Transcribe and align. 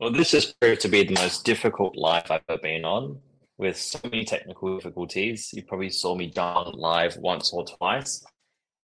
Well, 0.00 0.10
this 0.10 0.32
has 0.32 0.52
proved 0.60 0.80
to 0.80 0.88
be 0.88 1.04
the 1.04 1.14
most 1.14 1.44
difficult 1.44 1.96
live 1.96 2.28
I've 2.30 2.42
ever 2.48 2.58
been 2.60 2.84
on 2.84 3.20
with 3.58 3.76
so 3.76 4.00
many 4.04 4.24
technical 4.24 4.76
difficulties. 4.76 5.50
You 5.52 5.62
probably 5.62 5.90
saw 5.90 6.16
me 6.16 6.26
down 6.30 6.72
live 6.74 7.16
once 7.16 7.52
or 7.52 7.64
twice. 7.64 8.24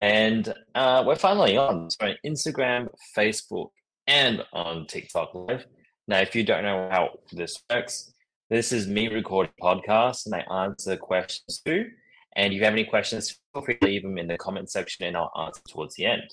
And 0.01 0.55
uh, 0.75 1.03
we're 1.05 1.17
finally 1.17 1.57
on. 1.57 1.91
So 1.91 2.13
Instagram, 2.25 2.89
Facebook, 3.17 3.71
and 4.07 4.45
on 4.53 4.87
TikTok 4.87 5.35
Live. 5.35 5.67
Now, 6.07 6.19
if 6.21 6.35
you 6.37 6.45
don't 6.45 6.63
know 6.63 6.89
how 6.91 7.11
this 7.33 7.61
works, 7.69 8.13
this 8.49 8.73
is 8.73 8.87
me 8.87 9.09
recording 9.09 9.53
podcasts 9.61 10.27
and 10.27 10.35
I 10.35 10.65
answer 10.65 10.97
questions 10.97 11.61
too. 11.65 11.87
And 12.37 12.53
if 12.53 12.59
you 12.59 12.65
have 12.65 12.73
any 12.73 12.85
questions, 12.85 13.37
feel 13.53 13.63
free 13.63 13.79
to 13.79 13.87
leave 13.87 14.03
them 14.03 14.17
in 14.17 14.29
the 14.29 14.39
comment 14.39 14.71
section 14.71 15.07
and 15.07 15.17
I'll 15.17 15.33
answer 15.37 15.61
towards 15.69 15.97
the 15.97 16.07
end. 16.07 16.33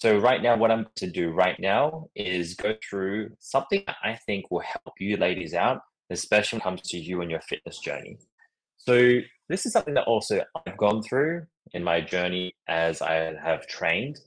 So 0.00 0.16
right 0.16 0.42
now, 0.42 0.56
what 0.56 0.70
I'm 0.70 0.86
to 0.96 1.10
do 1.10 1.30
right 1.30 1.60
now 1.60 2.08
is 2.16 2.54
go 2.54 2.74
through 2.88 3.32
something 3.38 3.82
that 3.86 3.96
I 4.02 4.16
think 4.24 4.50
will 4.50 4.60
help 4.60 4.94
you 4.98 5.18
ladies 5.18 5.52
out, 5.52 5.82
especially 6.08 6.56
when 6.56 6.60
it 6.60 6.64
comes 6.64 6.82
to 6.88 6.98
you 6.98 7.20
and 7.20 7.30
your 7.30 7.42
fitness 7.42 7.78
journey. 7.80 8.16
So 8.78 9.18
this 9.50 9.66
is 9.66 9.74
something 9.74 9.92
that 9.92 10.06
also 10.06 10.42
I've 10.66 10.78
gone 10.78 11.02
through 11.02 11.44
in 11.74 11.84
my 11.84 12.00
journey 12.00 12.54
as 12.66 13.02
I 13.02 13.34
have 13.44 13.66
trained. 13.66 14.20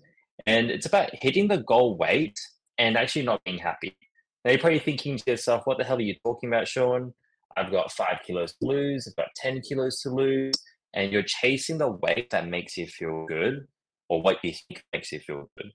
And 0.45 0.69
it's 0.69 0.85
about 0.85 1.09
hitting 1.13 1.47
the 1.47 1.57
goal 1.57 1.97
weight 1.97 2.39
and 2.77 2.95
actually 2.95 3.25
not 3.25 3.43
being 3.43 3.57
happy. 3.57 3.97
Now 4.45 4.51
you're 4.51 4.59
probably 4.59 4.77
thinking 4.77 5.17
to 5.17 5.31
yourself, 5.31 5.63
what 5.65 5.79
the 5.79 5.85
hell 5.85 5.97
are 5.97 6.01
you 6.01 6.15
talking 6.23 6.49
about, 6.49 6.67
Sean? 6.67 7.15
I've 7.57 7.71
got 7.71 7.91
five 7.91 8.19
kilos 8.27 8.53
to 8.61 8.67
lose, 8.67 9.07
I've 9.07 9.15
got 9.15 9.33
10 9.37 9.61
kilos 9.61 10.01
to 10.01 10.11
lose, 10.11 10.53
and 10.93 11.11
you're 11.11 11.23
chasing 11.23 11.79
the 11.79 11.89
weight 11.89 12.29
that 12.29 12.47
makes 12.47 12.77
you 12.77 12.85
feel 12.85 13.25
good 13.27 13.65
or 14.13 14.21
what 14.21 14.37
you 14.43 14.53
think 14.53 14.83
makes 14.93 15.11
you 15.11 15.19
feel 15.19 15.49
good. 15.57 15.71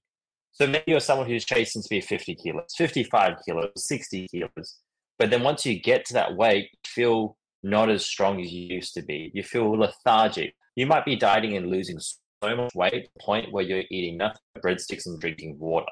So 0.52 0.66
maybe 0.66 0.84
you're 0.86 1.00
someone 1.00 1.28
who's 1.28 1.44
chasing 1.44 1.82
to 1.82 1.88
be 1.88 2.00
50 2.00 2.36
kilos, 2.36 2.72
55 2.76 3.34
kilos, 3.44 3.72
60 3.76 4.28
kilos. 4.28 4.76
But 5.18 5.30
then 5.30 5.42
once 5.42 5.66
you 5.66 5.80
get 5.80 6.04
to 6.06 6.14
that 6.14 6.36
weight, 6.36 6.70
you 6.72 6.78
feel 6.88 7.36
not 7.64 7.90
as 7.90 8.06
strong 8.06 8.40
as 8.40 8.52
you 8.52 8.74
used 8.74 8.94
to 8.94 9.02
be. 9.02 9.32
You 9.34 9.42
feel 9.42 9.70
lethargic. 9.72 10.54
You 10.76 10.86
might 10.86 11.04
be 11.04 11.16
dieting 11.16 11.56
and 11.56 11.68
losing 11.68 11.98
so 11.98 12.56
much 12.56 12.72
weight 12.76 13.08
point 13.20 13.52
where 13.52 13.64
you're 13.64 13.82
eating 13.90 14.18
nothing 14.18 14.40
but 14.54 14.62
breadsticks 14.62 15.06
and 15.06 15.20
drinking 15.20 15.58
water. 15.58 15.90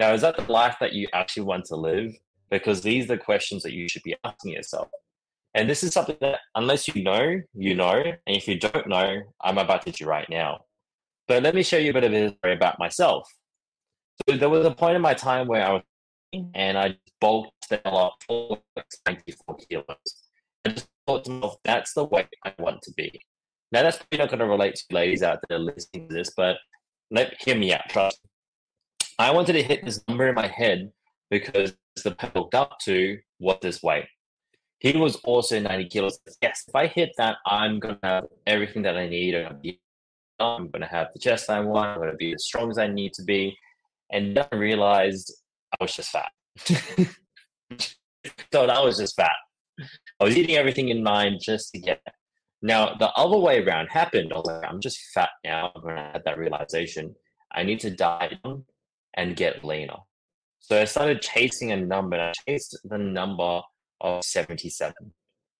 Now, 0.00 0.12
is 0.12 0.22
that 0.22 0.36
the 0.36 0.52
life 0.52 0.76
that 0.80 0.92
you 0.92 1.06
actually 1.12 1.44
want 1.44 1.66
to 1.66 1.76
live? 1.76 2.12
Because 2.50 2.80
these 2.80 3.04
are 3.04 3.16
the 3.16 3.18
questions 3.18 3.62
that 3.62 3.72
you 3.72 3.88
should 3.88 4.02
be 4.02 4.16
asking 4.24 4.52
yourself. 4.52 4.88
And 5.54 5.70
this 5.70 5.84
is 5.84 5.92
something 5.92 6.16
that, 6.20 6.40
unless 6.56 6.88
you 6.88 7.02
know, 7.02 7.40
you 7.54 7.74
know. 7.74 8.02
And 8.02 8.36
if 8.36 8.48
you 8.48 8.58
don't 8.58 8.88
know, 8.88 9.22
I'm 9.40 9.58
about 9.58 9.82
to 9.82 9.92
teach 9.92 10.00
you 10.00 10.06
right 10.06 10.28
now. 10.28 10.64
But 11.28 11.42
let 11.42 11.54
me 11.54 11.62
show 11.62 11.76
you 11.76 11.90
a 11.90 11.92
bit 11.92 12.04
of 12.04 12.12
a 12.12 12.16
history 12.16 12.54
about 12.54 12.78
myself. 12.78 13.30
So 14.26 14.36
there 14.36 14.48
was 14.48 14.66
a 14.66 14.70
point 14.70 14.96
in 14.96 15.02
my 15.02 15.14
time 15.14 15.46
where 15.46 15.64
I 15.64 15.72
was 15.74 15.82
and 16.54 16.76
I 16.76 16.96
bulked 17.20 17.72
up 17.84 18.14
for 18.26 18.58
94 19.06 19.56
kilos. 19.68 19.86
I 20.64 20.70
just 20.70 20.88
thought 21.06 21.24
to 21.24 21.30
myself, 21.30 21.56
that's 21.64 21.92
the 21.94 22.04
weight 22.04 22.26
I 22.44 22.52
want 22.58 22.82
to 22.82 22.92
be. 22.96 23.20
Now 23.72 23.82
that's 23.82 23.98
probably 23.98 24.18
not 24.18 24.28
going 24.28 24.40
to 24.40 24.46
relate 24.46 24.74
to 24.74 24.84
ladies 24.94 25.22
out 25.22 25.38
there 25.48 25.58
listening 25.58 26.08
to 26.08 26.14
this, 26.14 26.32
but 26.36 26.56
let 27.10 27.34
hear 27.42 27.56
me 27.56 27.72
out. 27.72 27.88
Trust. 27.88 28.18
Me. 28.22 28.30
I 29.18 29.30
wanted 29.30 29.54
to 29.54 29.62
hit 29.62 29.84
this 29.84 30.02
number 30.08 30.28
in 30.28 30.34
my 30.34 30.46
head 30.46 30.90
because 31.30 31.74
the 32.02 32.16
I 32.20 32.30
looked 32.34 32.54
up 32.54 32.78
to 32.80 33.18
was 33.38 33.58
this 33.60 33.82
weight. 33.82 34.06
He 34.80 34.96
was 34.96 35.16
also 35.16 35.58
90 35.58 35.88
kilos. 35.88 36.18
Yes, 36.40 36.64
if 36.68 36.74
I 36.74 36.86
hit 36.86 37.10
that, 37.18 37.36
I'm 37.44 37.80
to 37.80 37.98
have 38.02 38.26
everything 38.46 38.82
that 38.82 38.96
I 38.96 39.08
need. 39.08 39.34
I'm 40.40 40.68
going 40.68 40.82
to 40.82 40.88
have 40.88 41.08
the 41.12 41.18
chest 41.18 41.50
I 41.50 41.60
want. 41.60 41.90
I'm 41.90 41.98
going 41.98 42.10
to 42.10 42.16
be 42.16 42.32
as 42.34 42.44
strong 42.44 42.70
as 42.70 42.78
I 42.78 42.86
need 42.86 43.12
to 43.14 43.22
be. 43.24 43.56
And 44.10 44.36
then 44.36 44.46
I 44.50 44.56
realized 44.56 45.32
I 45.72 45.84
was 45.84 45.94
just 45.94 46.10
fat. 46.10 46.30
so 48.52 48.66
I 48.66 48.80
was 48.80 48.98
just 48.98 49.16
fat. 49.16 49.36
I 50.20 50.24
was 50.24 50.36
eating 50.36 50.56
everything 50.56 50.88
in 50.88 51.02
mind 51.02 51.40
just 51.42 51.72
to 51.72 51.78
get 51.78 52.00
It. 52.06 52.12
Now, 52.60 52.94
the 52.94 53.10
other 53.12 53.36
way 53.36 53.62
around 53.62 53.88
happened. 53.88 54.32
I 54.32 54.36
was 54.36 54.46
like, 54.46 54.68
I'm 54.68 54.80
just 54.80 54.98
fat 55.14 55.30
now 55.44 55.70
when 55.82 55.96
I 55.96 56.10
had 56.12 56.22
that 56.24 56.38
realization. 56.38 57.14
I 57.52 57.62
need 57.62 57.80
to 57.80 57.90
diet 57.90 58.38
and 59.14 59.36
get 59.36 59.64
leaner. 59.64 59.98
So 60.58 60.80
I 60.80 60.84
started 60.84 61.22
chasing 61.22 61.72
a 61.72 61.76
number. 61.76 62.16
And 62.16 62.30
I 62.30 62.32
chased 62.48 62.76
the 62.84 62.98
number 62.98 63.62
of 64.00 64.24
77 64.24 64.94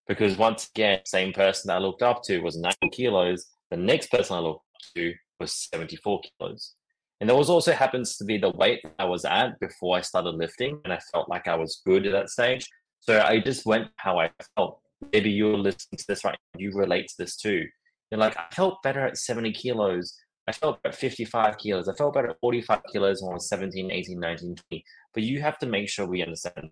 because 0.09 0.37
once 0.37 0.69
again, 0.75 1.01
same 1.05 1.33
person 1.33 1.71
I 1.71 1.79
looked 1.79 2.03
up 2.03 2.23
to 2.25 2.41
was 2.41 2.57
90 2.57 2.89
kilos. 2.91 3.47
The 3.71 3.77
next 3.77 4.11
person 4.11 4.37
I 4.37 4.41
looked 4.41 4.65
to 4.97 5.15
was 5.41 5.69
74 5.73 6.21
kilos. 6.23 6.75
And 7.21 7.29
that 7.29 7.37
was 7.37 7.51
also 7.51 7.73
happens 7.73 8.17
to 8.17 8.25
be 8.25 8.39
the 8.39 8.51
weight 8.51 8.81
I 8.99 9.05
was 9.05 9.25
at 9.25 9.59
before 9.61 9.97
I 9.97 10.03
started 10.03 10.35
lifting, 10.37 10.81
and 10.85 10.93
I 10.93 11.01
felt 11.13 11.29
like 11.29 11.49
I 11.49 11.57
was 11.57 11.83
good 11.85 12.07
at 12.07 12.13
that 12.13 12.31
stage. 12.31 12.67
So 13.01 13.21
I 13.21 13.41
just 13.41 13.67
went 13.67 13.89
how 13.97 14.19
I 14.19 14.31
felt. 14.57 14.81
Maybe 15.13 15.31
you're 15.31 15.57
listening 15.57 15.99
to 15.99 16.05
this 16.09 16.25
right, 16.25 16.39
you 16.57 16.73
relate 16.75 17.09
to 17.09 17.15
this 17.19 17.37
too. 17.37 17.67
You're 18.11 18.21
like, 18.21 18.37
I 18.37 18.47
felt 18.53 18.83
better 18.83 19.07
at 19.07 19.19
70 19.19 19.53
kilos. 19.53 20.15
I 20.47 20.53
felt 20.53 20.79
at 20.85 20.95
55 20.95 21.59
kilos. 21.59 21.89
I 21.89 21.95
felt 21.95 22.15
better 22.15 22.31
at 22.31 22.41
45 22.41 22.81
kilos 22.91 23.23
when 23.23 23.33
I 23.33 23.35
was 23.35 23.49
17, 23.49 23.91
18, 23.91 24.19
19, 24.19 24.57
20. 24.71 24.85
But 25.13 25.23
you 25.23 25.41
have 25.41 25.59
to 25.59 25.67
make 25.67 25.89
sure 25.89 26.07
we 26.07 26.23
understand 26.23 26.71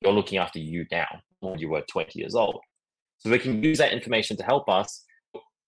you're 0.00 0.12
looking 0.12 0.38
after 0.38 0.58
you 0.58 0.86
now 0.90 1.20
when 1.40 1.58
you 1.58 1.68
were 1.68 1.82
20 1.82 2.18
years 2.18 2.34
old. 2.34 2.60
So 3.18 3.30
we 3.30 3.38
can 3.38 3.62
use 3.62 3.78
that 3.78 3.92
information 3.92 4.36
to 4.38 4.44
help 4.44 4.68
us. 4.68 5.04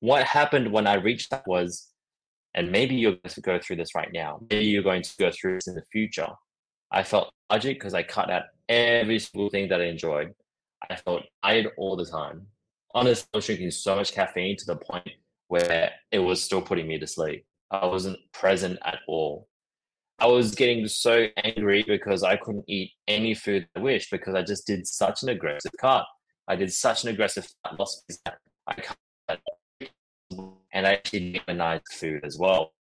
What 0.02 0.24
happened 0.24 0.72
when 0.72 0.88
I 0.88 0.94
reached 0.94 1.30
that 1.30 1.46
was 1.46 1.92
and 2.54 2.72
maybe 2.72 2.96
you're 2.96 3.12
going 3.12 3.30
to 3.30 3.40
go 3.40 3.60
through 3.60 3.76
this 3.76 3.94
right 3.94 4.10
now. 4.12 4.40
Maybe 4.50 4.66
you're 4.66 4.82
going 4.82 5.02
to 5.02 5.10
go 5.16 5.30
through 5.30 5.54
this 5.54 5.68
in 5.68 5.76
the 5.76 5.84
future. 5.92 6.26
I 6.90 7.04
felt 7.04 7.32
logic 7.48 7.78
because 7.78 7.94
I 7.94 8.02
cut 8.02 8.30
out 8.30 8.42
every 8.68 9.20
single 9.20 9.48
thing 9.48 9.68
that 9.68 9.80
I 9.80 9.84
enjoyed. 9.84 10.34
I 10.90 10.96
felt 10.96 11.22
tired 11.44 11.68
all 11.78 11.94
the 11.94 12.04
time. 12.04 12.48
Honestly, 12.94 13.28
I 13.32 13.36
was 13.36 13.46
drinking 13.46 13.70
so 13.70 13.94
much 13.94 14.12
caffeine 14.12 14.56
to 14.56 14.64
the 14.66 14.76
point 14.76 15.08
where 15.46 15.92
it 16.10 16.18
was 16.18 16.42
still 16.42 16.60
putting 16.60 16.88
me 16.88 16.98
to 16.98 17.06
sleep. 17.06 17.46
I 17.70 17.86
wasn't 17.86 18.18
present 18.32 18.80
at 18.84 18.98
all. 19.06 19.46
I 20.18 20.26
was 20.26 20.56
getting 20.56 20.84
so 20.88 21.28
angry 21.44 21.84
because 21.86 22.24
I 22.24 22.36
couldn't 22.36 22.64
eat 22.68 22.90
any 23.06 23.34
food 23.34 23.68
I 23.76 23.80
wished 23.80 24.10
because 24.10 24.34
I 24.34 24.42
just 24.42 24.66
did 24.66 24.84
such 24.86 25.22
an 25.22 25.28
aggressive 25.28 25.72
cut. 25.80 26.04
I 26.48 26.56
did 26.56 26.72
such 26.72 27.04
an 27.04 27.10
aggressive 27.10 27.46
loss. 27.78 28.02
I 28.66 28.74
cut 28.74 28.96
and 30.72 30.86
actually 30.86 31.32
demonized 31.46 31.92
food 31.92 32.24
as 32.24 32.38
well. 32.38 32.72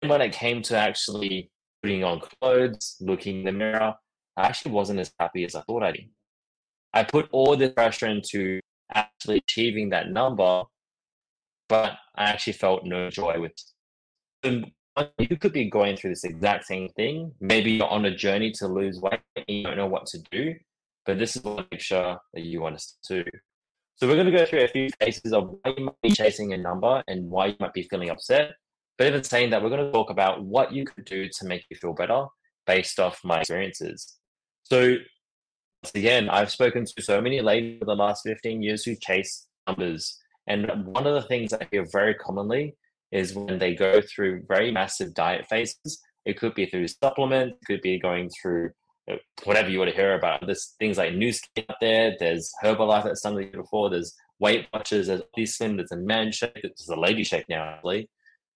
When 0.00 0.20
it 0.20 0.32
came 0.32 0.62
to 0.62 0.76
actually 0.76 1.50
putting 1.82 2.04
on 2.04 2.20
clothes, 2.20 2.96
looking 3.00 3.40
in 3.40 3.44
the 3.44 3.52
mirror, 3.52 3.94
I 4.36 4.42
actually 4.46 4.72
wasn't 4.72 5.00
as 5.00 5.12
happy 5.18 5.44
as 5.44 5.54
I 5.54 5.62
thought 5.62 5.82
I'd 5.82 5.94
be. 5.94 6.10
I 6.94 7.04
put 7.04 7.28
all 7.32 7.56
the 7.56 7.70
pressure 7.70 8.06
into 8.06 8.60
actually 8.94 9.38
achieving 9.38 9.90
that 9.90 10.10
number, 10.10 10.62
but 11.68 11.98
I 12.16 12.24
actually 12.24 12.54
felt 12.54 12.84
no 12.84 13.10
joy 13.10 13.40
with 13.40 13.52
it. 14.44 14.72
You 15.18 15.36
could 15.36 15.52
be 15.52 15.68
going 15.68 15.96
through 15.96 16.10
this 16.10 16.24
exact 16.24 16.66
same 16.66 16.88
thing. 16.90 17.32
Maybe 17.40 17.72
you're 17.72 17.88
on 17.88 18.04
a 18.06 18.14
journey 18.14 18.52
to 18.52 18.66
lose 18.66 19.00
weight 19.00 19.20
and 19.36 19.44
you 19.48 19.64
don't 19.64 19.76
know 19.76 19.86
what 19.86 20.06
to 20.06 20.18
do, 20.30 20.54
but 21.06 21.18
this 21.18 21.36
is 21.36 21.44
make 21.44 21.80
sure 21.80 22.18
that 22.34 22.42
you 22.42 22.64
understand 22.64 22.98
too. 23.06 23.24
So 23.98 24.06
we're 24.06 24.14
going 24.14 24.30
to 24.30 24.32
go 24.32 24.46
through 24.46 24.62
a 24.62 24.68
few 24.68 24.90
cases 25.00 25.32
of 25.32 25.50
why 25.50 25.74
you 25.76 25.86
might 25.86 26.00
be 26.04 26.10
chasing 26.10 26.52
a 26.52 26.56
number 26.56 27.02
and 27.08 27.28
why 27.28 27.46
you 27.46 27.56
might 27.58 27.72
be 27.72 27.82
feeling 27.82 28.10
upset. 28.10 28.52
But 28.96 29.08
even 29.08 29.24
saying 29.24 29.50
that, 29.50 29.60
we're 29.60 29.70
going 29.70 29.84
to 29.84 29.90
talk 29.90 30.10
about 30.10 30.44
what 30.44 30.72
you 30.72 30.84
could 30.84 31.04
do 31.04 31.28
to 31.28 31.46
make 31.46 31.64
you 31.68 31.76
feel 31.76 31.94
better 31.94 32.26
based 32.64 33.00
off 33.00 33.18
my 33.24 33.40
experiences. 33.40 34.18
So 34.62 34.98
again, 35.96 36.28
I've 36.28 36.52
spoken 36.52 36.84
to 36.84 37.02
so 37.02 37.20
many 37.20 37.40
ladies 37.40 37.80
for 37.80 37.86
the 37.86 37.96
last 37.96 38.22
15 38.22 38.62
years 38.62 38.84
who 38.84 38.94
chase 38.94 39.48
numbers. 39.66 40.16
And 40.46 40.70
one 40.86 41.08
of 41.08 41.14
the 41.14 41.26
things 41.28 41.52
I 41.52 41.66
hear 41.68 41.84
very 41.90 42.14
commonly 42.14 42.76
is 43.10 43.34
when 43.34 43.58
they 43.58 43.74
go 43.74 44.00
through 44.00 44.44
very 44.46 44.70
massive 44.70 45.12
diet 45.12 45.46
phases, 45.50 46.00
it 46.24 46.38
could 46.38 46.54
be 46.54 46.66
through 46.66 46.86
supplements, 46.86 47.58
it 47.60 47.66
could 47.66 47.82
be 47.82 47.98
going 47.98 48.30
through 48.40 48.70
whatever 49.44 49.68
you 49.68 49.78
want 49.78 49.90
to 49.90 49.96
hear 49.96 50.14
about. 50.14 50.44
There's 50.44 50.74
things 50.78 50.98
like 50.98 51.12
Skin 51.12 51.64
out 51.68 51.76
there. 51.80 52.16
There's 52.18 52.52
Herbalife 52.62 53.04
that's 53.04 53.22
done 53.22 53.38
it 53.38 53.52
before. 53.52 53.90
There's 53.90 54.14
Weight 54.38 54.66
Watchers. 54.72 55.08
There's 55.08 55.56
Slim. 55.56 55.76
There's 55.76 55.92
a 55.92 55.96
Man 55.96 56.32
Shake. 56.32 56.52
There's 56.54 56.88
a 56.90 56.96
Lady 56.96 57.24
Shake 57.24 57.48
now, 57.48 57.64
actually. 57.64 58.08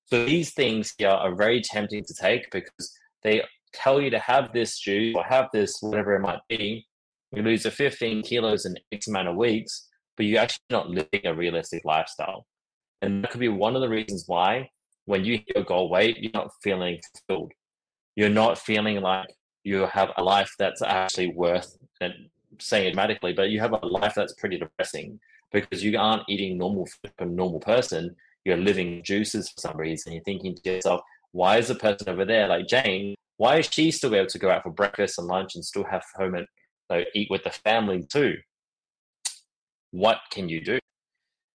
So 0.06 0.24
these 0.24 0.52
things 0.52 0.92
here 0.98 1.08
are 1.08 1.34
very 1.34 1.60
tempting 1.62 2.04
to 2.04 2.14
take 2.20 2.50
because 2.50 2.92
they 3.22 3.42
tell 3.72 4.00
you 4.00 4.10
to 4.10 4.18
have 4.18 4.52
this 4.52 4.78
juice 4.78 5.14
or 5.16 5.24
have 5.24 5.48
this 5.52 5.78
whatever 5.80 6.14
it 6.14 6.20
might 6.20 6.40
be. 6.48 6.86
You 7.34 7.42
lose 7.42 7.64
a 7.64 7.70
15 7.70 8.22
kilos 8.22 8.66
in 8.66 8.74
X 8.92 9.08
amount 9.08 9.28
of 9.28 9.36
weeks, 9.36 9.88
but 10.16 10.26
you're 10.26 10.40
actually 10.40 10.64
not 10.70 10.90
living 10.90 11.24
a 11.24 11.34
realistic 11.34 11.82
lifestyle. 11.84 12.46
And 13.00 13.24
that 13.24 13.30
could 13.30 13.40
be 13.40 13.48
one 13.48 13.74
of 13.74 13.80
the 13.80 13.88
reasons 13.88 14.24
why 14.26 14.68
when 15.06 15.24
you 15.24 15.38
hit 15.38 15.56
your 15.56 15.64
goal 15.64 15.88
weight, 15.88 16.18
you're 16.18 16.30
not 16.34 16.50
feeling 16.62 17.00
fulfilled. 17.28 17.52
You're 18.14 18.28
not 18.28 18.58
feeling 18.58 19.00
like 19.00 19.28
you 19.64 19.86
have 19.86 20.10
a 20.16 20.22
life 20.22 20.54
that's 20.58 20.82
actually 20.82 21.28
worth 21.28 21.78
and 22.00 22.12
saying 22.58 22.86
it 22.86 22.90
dramatically, 22.92 23.32
but 23.32 23.50
you 23.50 23.60
have 23.60 23.72
a 23.72 23.86
life 23.86 24.14
that's 24.14 24.34
pretty 24.34 24.58
depressing 24.58 25.18
because 25.52 25.82
you 25.84 25.98
aren't 25.98 26.22
eating 26.28 26.58
normal 26.58 26.86
food 26.86 27.12
a 27.18 27.24
normal 27.24 27.60
person. 27.60 28.14
You're 28.44 28.56
living 28.56 29.02
juices 29.04 29.48
for 29.50 29.60
some 29.60 29.76
reason. 29.76 30.12
You're 30.12 30.22
thinking 30.24 30.54
to 30.54 30.70
yourself, 30.70 31.00
why 31.30 31.58
is 31.58 31.68
the 31.68 31.74
person 31.74 32.08
over 32.08 32.24
there, 32.24 32.48
like 32.48 32.66
Jane, 32.66 33.14
Why 33.42 33.58
is 33.58 33.68
she 33.70 33.90
still 33.90 34.14
able 34.14 34.28
to 34.28 34.38
go 34.38 34.50
out 34.50 34.62
for 34.62 34.70
breakfast 34.70 35.18
and 35.18 35.26
lunch 35.26 35.56
and 35.56 35.64
still 35.64 35.84
have 35.84 36.04
home 36.14 36.34
and 36.34 36.46
eat 37.14 37.28
with 37.30 37.42
the 37.44 37.50
family 37.50 38.04
too? 38.04 38.36
What 39.90 40.18
can 40.30 40.48
you 40.48 40.64
do? 40.64 40.78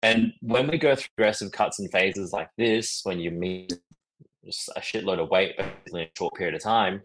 And 0.04 0.34
when 0.42 0.68
we 0.68 0.78
go 0.78 0.96
through 0.96 1.08
aggressive 1.18 1.52
cuts 1.52 1.80
and 1.80 1.92
phases 1.92 2.34
like 2.34 2.50
this, 2.58 3.02
when 3.04 3.20
you 3.20 3.32
meet 3.32 3.74
a 4.76 4.82
shitload 4.82 5.20
of 5.20 5.30
weight 5.30 5.56
in 5.86 5.98
a 5.98 6.10
short 6.18 6.36
period 6.36 6.56
of 6.56 6.62
time, 6.62 7.02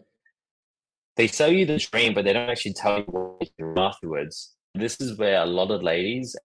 they 1.15 1.27
sell 1.27 1.51
you 1.51 1.65
the 1.65 1.77
dream, 1.77 2.13
but 2.13 2.25
they 2.25 2.33
don't 2.33 2.49
actually 2.49 2.73
tell 2.73 2.99
you 2.99 3.05
what 3.05 3.77
afterwards. 3.77 4.55
This 4.75 4.99
is 4.99 5.17
where 5.17 5.41
a 5.41 5.45
lot 5.45 5.71
of 5.71 5.83
ladies, 5.83 6.35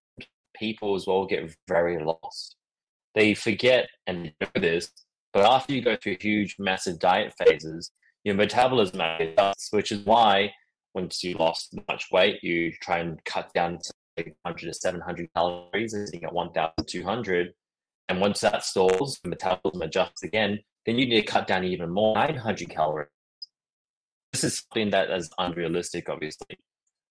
people 0.55 0.95
as 0.95 1.07
well, 1.07 1.25
get 1.27 1.55
very 1.67 2.03
lost. 2.03 2.57
They 3.15 3.35
forget 3.35 3.89
and 4.07 4.33
know 4.41 4.49
this, 4.55 4.91
but 5.33 5.45
after 5.45 5.73
you 5.73 5.83
go 5.83 5.97
through 5.97 6.19
huge, 6.21 6.57
massive 6.59 6.99
diet 6.99 7.35
phases, 7.39 7.91
your 8.25 8.35
metabolism 8.35 9.01
adjusts, 9.01 9.69
which 9.73 9.93
is 9.93 10.05
why 10.05 10.53
once 10.95 11.23
you 11.23 11.35
lost 11.35 11.75
much 11.89 12.07
weight, 12.13 12.43
you 12.43 12.73
try 12.83 12.99
and 12.99 13.23
cut 13.25 13.51
down 13.55 13.79
to 13.79 13.93
100 14.43 14.67
to 14.67 14.75
700 14.75 15.29
calories, 15.35 15.93
sitting 15.93 16.25
at 16.25 16.33
1,200. 16.33 17.53
And 18.09 18.21
once 18.21 18.41
that 18.41 18.65
stalls, 18.65 19.19
metabolism 19.25 19.83
adjusts 19.83 20.23
again, 20.23 20.59
then 20.87 20.99
you 20.99 21.07
need 21.07 21.21
to 21.21 21.27
cut 21.27 21.47
down 21.47 21.65
even 21.65 21.91
more, 21.91 22.15
900 22.15 22.69
calories. 22.69 23.09
This 24.39 24.53
is 24.53 24.59
something 24.61 24.91
that 24.91 25.11
is 25.11 25.29
unrealistic, 25.37 26.09
obviously. 26.09 26.61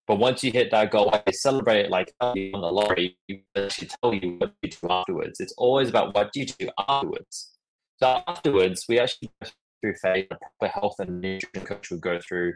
But 0.07 0.15
once 0.15 0.45
you 0.45 0.51
hit 0.53 0.71
that 0.71 0.91
goal, 0.91 1.13
I 1.13 1.29
celebrate 1.31 1.81
it 1.81 1.91
like 1.91 2.13
oh, 2.21 2.29
on 2.29 2.35
the. 2.61 3.13
You 3.27 3.39
actually 3.53 3.89
tell 4.01 4.13
you 4.13 4.37
what 4.37 4.53
you 4.61 4.69
do 4.69 4.87
afterwards. 4.89 5.41
It's 5.41 5.53
always 5.57 5.89
about 5.89 6.15
what 6.15 6.33
you 6.37 6.45
do 6.45 6.69
afterwards. 6.87 7.51
So 7.97 8.21
afterwards, 8.25 8.85
we 8.87 8.97
actually 8.97 9.29
go 9.41 9.49
through 9.81 9.95
phase. 10.01 10.27
A 10.31 10.37
proper 10.37 10.79
health 10.79 10.95
and 10.99 11.19
nutrition 11.19 11.67
coach 11.67 11.91
will 11.91 11.97
go 11.97 12.17
through 12.25 12.53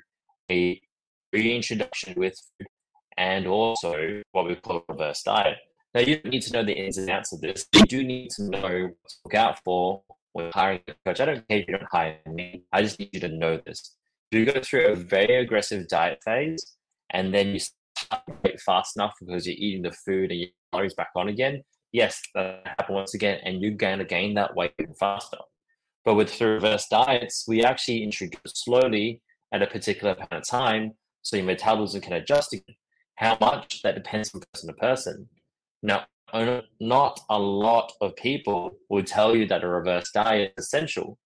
a 0.49 0.79
reintroduction 1.33 2.13
with 2.15 2.39
food 2.57 2.67
and 3.17 3.47
also 3.47 4.21
what 4.31 4.47
we 4.47 4.55
call 4.55 4.85
reverse 4.87 5.21
diet. 5.21 5.57
Now, 5.93 5.99
you 5.99 6.15
don't 6.15 6.31
need 6.31 6.43
to 6.43 6.53
know 6.53 6.63
the 6.63 6.71
ins 6.71 6.97
and 6.97 7.09
outs 7.09 7.33
of 7.33 7.41
this. 7.41 7.65
You 7.73 7.81
do 7.81 8.05
need 8.05 8.29
to 8.37 8.43
know 8.43 8.61
what 8.61 9.09
to 9.09 9.15
look 9.25 9.35
out 9.35 9.59
for 9.65 10.01
when 10.31 10.49
hiring 10.53 10.79
a 10.87 10.93
coach. 11.05 11.19
I 11.19 11.25
don't 11.25 11.45
care 11.49 11.57
if 11.57 11.67
you 11.67 11.77
don't 11.77 11.91
hire 11.91 12.19
me. 12.25 12.63
I 12.71 12.81
just 12.83 12.99
need 12.99 13.09
you 13.11 13.19
to 13.19 13.27
know 13.27 13.59
this. 13.65 13.97
You 14.31 14.45
go 14.45 14.61
through 14.61 14.87
a 14.87 14.95
very 14.95 15.35
aggressive 15.35 15.89
diet 15.89 16.19
phase, 16.23 16.77
and 17.09 17.33
then 17.33 17.49
you 17.49 17.59
start 17.59 18.23
fast 18.65 18.95
enough 18.95 19.13
because 19.19 19.45
you're 19.45 19.57
eating 19.57 19.81
the 19.81 19.91
food 19.91 20.31
and 20.31 20.39
your 20.39 20.49
calories 20.71 20.93
back 20.93 21.09
on 21.17 21.27
again. 21.27 21.61
Yes, 21.91 22.21
that 22.33 22.61
happens 22.65 22.95
once 22.95 23.13
again, 23.13 23.41
and 23.43 23.61
you're 23.61 23.71
going 23.71 23.99
to 23.99 24.05
gain 24.05 24.33
that 24.35 24.55
weight 24.55 24.71
even 24.79 24.93
faster. 24.95 25.37
But 26.05 26.15
with 26.15 26.39
reverse 26.39 26.87
diets, 26.87 27.43
we 27.45 27.65
actually 27.65 28.03
introduce 28.03 28.39
slowly 28.45 29.21
at 29.53 29.61
a 29.61 29.67
particular 29.67 30.13
amount 30.13 30.31
of 30.31 30.47
time 30.47 30.93
so 31.21 31.35
your 31.35 31.45
metabolism 31.45 31.99
can 31.99 32.13
adjust 32.13 32.53
again. 32.53 32.75
How 33.15 33.37
much? 33.41 33.81
That 33.81 33.95
depends 33.95 34.29
from 34.29 34.43
person 34.53 34.67
to 34.67 34.73
person. 34.75 35.27
Now, 35.83 36.05
not 36.79 37.19
a 37.29 37.37
lot 37.37 37.91
of 37.99 38.15
people 38.15 38.71
will 38.89 39.03
tell 39.03 39.35
you 39.35 39.45
that 39.47 39.65
a 39.65 39.67
reverse 39.67 40.09
diet 40.11 40.53
is 40.57 40.67
essential. 40.67 41.19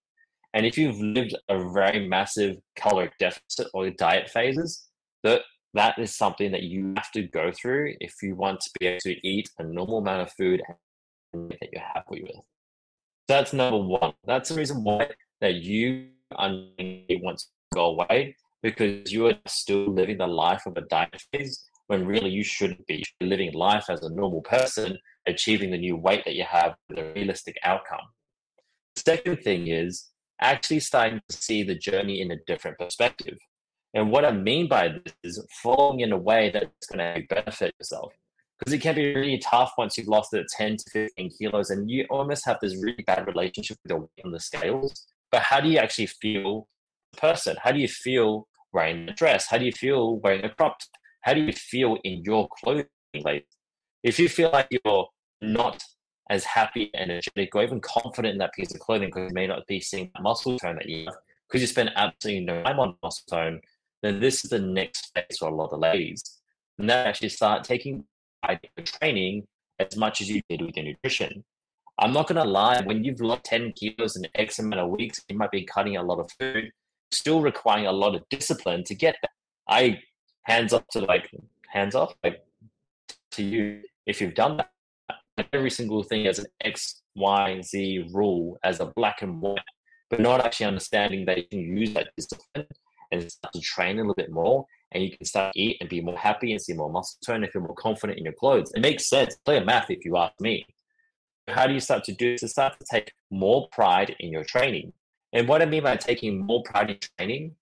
And 0.56 0.66
if 0.66 0.78
you've 0.78 1.00
lived 1.00 1.36
a 1.50 1.70
very 1.74 2.08
massive 2.08 2.56
caloric 2.78 3.12
deficit 3.20 3.68
or 3.74 3.90
diet 3.90 4.30
phases, 4.30 4.88
that 5.24 5.42
that 5.74 6.00
is 6.00 6.16
something 6.16 6.50
that 6.54 6.64
you 6.64 6.94
have 6.96 7.12
to 7.12 7.24
go 7.24 7.52
through 7.52 7.94
if 8.00 8.14
you 8.24 8.36
want 8.36 8.62
to 8.62 8.70
be 8.80 8.88
able 8.88 9.02
to 9.02 9.28
eat 9.28 9.50
a 9.60 9.64
normal 9.64 9.98
amount 9.98 10.22
of 10.22 10.32
food 10.32 10.62
that 11.34 11.70
you're 11.74 11.82
happy 11.82 12.24
with. 12.24 12.42
That's 13.28 13.52
number 13.52 13.80
one. 13.80 14.14
That's 14.24 14.48
the 14.48 14.56
reason 14.56 14.82
why 14.82 15.10
that 15.42 15.56
you 15.56 16.08
want 16.32 16.70
to 17.40 17.46
go 17.74 17.88
away 17.88 18.38
because 18.64 19.12
you 19.12 19.28
are 19.28 19.36
still 19.48 19.94
living 19.94 20.20
the 20.20 20.28
life 20.28 20.66
of 20.66 20.78
a 20.78 20.82
diet 20.82 21.22
phase 21.34 21.66
when 21.88 22.08
really 22.08 22.30
you 22.30 22.46
shouldn't 22.46 22.88
be. 22.88 22.96
You 22.96 23.04
should 23.04 23.20
be 23.20 23.26
living 23.26 23.52
life 23.54 23.90
as 23.90 24.02
a 24.04 24.10
normal 24.10 24.42
person, 24.42 24.98
achieving 25.28 25.72
the 25.72 25.78
new 25.78 25.98
weight 25.98 26.24
that 26.24 26.36
you 26.36 26.46
have 26.50 26.76
with 26.88 27.00
a 27.00 27.12
realistic 27.14 27.58
outcome. 27.64 28.00
The 28.96 29.02
second 29.02 29.38
thing 29.44 29.68
is 29.68 30.12
actually 30.42 30.80
starting 30.80 31.22
to 31.30 31.36
see 31.36 31.64
the 31.64 31.76
journey 31.76 32.22
in 32.22 32.32
a 32.32 32.38
different 32.48 32.78
perspective. 32.78 33.38
And 33.94 34.12
what 34.12 34.26
I 34.26 34.32
mean 34.32 34.68
by 34.68 34.90
this 34.90 35.14
is 35.24 35.46
following 35.64 36.02
in 36.02 36.12
a 36.12 36.18
way 36.18 36.52
that's 36.52 36.88
going 36.88 37.00
to 37.00 37.28
benefit 37.28 37.74
yourself. 37.80 38.14
Because 38.60 38.74
it 38.74 38.82
can 38.82 38.96
be 38.96 39.14
really 39.14 39.38
tough 39.40 39.74
once 39.78 39.98
you've 39.98 40.08
lost 40.08 40.32
the 40.32 40.46
10 40.58 40.78
to 40.78 40.84
15 40.92 41.30
kilos 41.38 41.70
and 41.72 41.90
you 41.90 42.06
almost 42.10 42.46
have 42.46 42.58
this 42.62 42.82
really 42.82 43.04
bad 43.06 43.28
relationship 43.28 43.78
with 43.84 43.90
the 43.90 43.98
weight 43.98 44.26
on 44.26 44.32
the 44.32 44.40
scales. 44.40 45.06
But 45.32 45.42
how 45.42 45.60
do 45.60 45.70
you 45.70 45.78
actually 45.78 46.08
feel 46.08 46.68
person? 47.18 47.58
How 47.62 47.72
do 47.72 47.80
you 47.80 47.88
feel 47.90 48.48
wearing 48.72 49.10
a 49.10 49.14
dress? 49.14 49.48
How 49.50 49.58
do 49.58 49.66
you 49.66 49.74
feel 49.74 50.18
wearing 50.18 50.46
a 50.46 50.50
crop 50.50 50.78
how 51.26 51.34
do 51.34 51.42
you 51.42 51.54
feel 51.54 51.98
in 52.04 52.22
your 52.24 52.48
clothing? 52.60 52.86
Like, 53.16 53.48
if 54.04 54.20
you 54.20 54.30
feel 54.30 54.52
like 54.52 54.68
you're 54.70 55.08
not 55.42 55.84
as 56.30 56.44
happy, 56.44 56.90
energetic, 56.96 57.54
or 57.56 57.64
even 57.64 57.80
confident 57.80 58.34
in 58.34 58.38
that 58.40 58.54
piece 58.54 58.74
of 58.74 58.80
clothing 58.80 59.10
because 59.10 59.30
you 59.30 59.34
may 59.34 59.48
not 59.48 59.66
be 59.68 59.80
seeing 59.80 60.12
that 60.14 60.24
muscle 60.24 60.58
tone 60.58 60.76
that 60.76 60.90
you 60.90 61.06
have, 61.06 61.16
because 61.48 61.62
you 61.62 61.68
spend 61.68 61.92
absolutely 61.96 62.44
no 62.44 62.64
time 62.64 62.80
on 62.80 62.96
muscle 63.04 63.26
tone, 63.30 63.60
then 64.02 64.20
this 64.20 64.44
is 64.44 64.50
the 64.50 64.60
next 64.60 65.12
phase 65.14 65.38
for 65.40 65.50
a 65.50 65.56
lot 65.56 65.72
of 65.72 65.80
ladies. 65.80 66.40
And 66.78 66.90
then 66.90 67.08
actually 67.08 67.30
start 67.30 67.64
taking 67.64 68.04
training 68.84 69.46
as 69.80 69.96
much 69.96 70.22
as 70.22 70.30
you 70.30 70.42
did 70.50 70.62
with 70.62 70.76
your 70.76 70.86
nutrition. 70.86 71.44
I'm 72.00 72.12
not 72.12 72.28
going 72.28 72.44
to 72.44 72.50
lie, 72.50 72.82
when 72.82 73.04
you've 73.04 73.22
lost 73.22 73.46
10 73.46 73.74
kilos 73.74 74.18
in 74.18 74.28
X 74.36 74.60
amount 74.60 74.82
of 74.82 74.90
weeks, 74.90 75.22
you 75.30 75.38
might 75.38 75.52
be 75.52 75.64
cutting 75.64 75.96
a 75.98 76.04
lot 76.04 76.20
of 76.20 76.30
food, 76.40 76.72
still 77.12 77.42
requiring 77.42 77.88
a 77.88 77.92
lot 77.92 78.16
of 78.16 78.28
discipline 78.30 78.84
to 78.86 78.96
get 78.96 79.16
that. 79.22 79.32
I 79.68 80.02
hands 80.44 80.74
up 80.74 80.88
to 80.90 81.00
like 81.00 81.30
hands 81.70 81.96
off 81.96 82.14
like 82.24 82.44
to 83.32 83.44
you 83.44 83.82
if 84.06 84.22
you've 84.22 84.36
done 84.36 84.58
that. 84.58 84.72
Every 85.54 85.70
single 85.70 86.04
thing 86.04 86.28
as 86.28 86.40
an 86.40 86.46
X, 86.62 87.02
Y, 87.16 87.62
Z 87.62 88.10
rule 88.14 88.58
as 88.64 88.80
a 88.80 88.92
black 88.96 89.22
and 89.22 89.42
white, 89.42 89.60
but 90.10 90.20
not 90.20 90.46
actually 90.46 90.68
understanding 90.68 91.26
that 91.26 91.38
you 91.38 91.44
can 91.50 91.60
use 91.60 91.94
that 91.94 92.10
discipline 92.16 92.68
and 93.12 93.32
start 93.32 93.54
to 93.54 93.60
train 93.60 93.98
a 93.98 94.02
little 94.02 94.16
bit 94.16 94.32
more 94.32 94.66
and 94.92 95.04
you 95.04 95.12
can 95.12 95.26
start 95.26 95.54
to 95.54 95.60
eat 95.60 95.78
and 95.80 95.90
be 95.90 96.02
more 96.02 96.18
happy 96.18 96.52
and 96.52 96.62
see 96.62 96.74
more 96.74 96.90
muscle 96.90 97.18
tone 97.26 97.44
if 97.44 97.54
you're 97.54 97.64
more 97.64 97.76
confident 97.76 98.18
in 98.18 98.24
your 98.24 98.34
clothes. 98.34 98.72
It 98.76 98.82
makes 98.82 99.08
sense. 99.08 99.36
Play 99.44 99.58
a 99.58 99.66
math 99.66 99.92
if 99.92 100.06
you 100.06 100.16
ask 100.18 100.40
me. 100.40 100.66
How 101.48 101.68
do 101.68 101.74
you 101.74 101.80
start 101.80 102.04
to 102.06 102.14
do 102.14 102.32
this? 102.32 102.42
To 102.42 102.48
start 102.48 102.80
to 102.80 102.86
take 102.90 103.12
more 103.30 103.68
pride 103.72 104.16
in 104.20 104.32
your 104.32 104.44
training. 104.44 104.94
And 105.34 105.48
what 105.48 105.62
I 105.62 105.66
mean 105.66 105.84
by 105.84 105.98
taking 105.98 106.40
more 106.46 106.64
pride 106.64 106.92
in 106.92 106.98
training 107.18 107.56